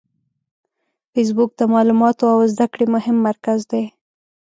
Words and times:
فېسبوک 1.13 1.49
د 1.59 1.61
معلوماتو 1.73 2.23
او 2.33 2.39
زده 2.53 2.65
کړې 2.71 2.85
مهم 2.95 3.15
مرکز 3.27 3.59
دی 3.71 3.83